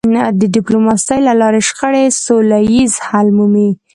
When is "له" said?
1.27-1.33